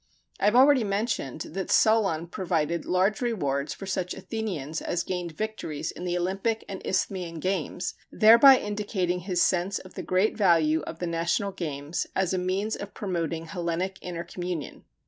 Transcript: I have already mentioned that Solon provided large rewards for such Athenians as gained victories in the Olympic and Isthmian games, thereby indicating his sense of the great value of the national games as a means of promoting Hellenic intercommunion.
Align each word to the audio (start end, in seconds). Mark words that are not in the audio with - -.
I 0.39 0.45
have 0.45 0.55
already 0.55 0.83
mentioned 0.83 1.41
that 1.41 1.69
Solon 1.69 2.25
provided 2.25 2.85
large 2.85 3.21
rewards 3.21 3.71
for 3.71 3.85
such 3.85 4.15
Athenians 4.15 4.81
as 4.81 5.03
gained 5.03 5.33
victories 5.33 5.91
in 5.91 6.05
the 6.05 6.17
Olympic 6.17 6.65
and 6.67 6.81
Isthmian 6.83 7.39
games, 7.39 7.93
thereby 8.11 8.57
indicating 8.57 9.19
his 9.19 9.43
sense 9.43 9.77
of 9.77 9.93
the 9.93 10.01
great 10.01 10.35
value 10.35 10.81
of 10.87 10.97
the 10.97 11.05
national 11.05 11.51
games 11.51 12.07
as 12.15 12.33
a 12.33 12.39
means 12.39 12.75
of 12.75 12.95
promoting 12.95 13.45
Hellenic 13.45 13.99
intercommunion. 14.01 14.85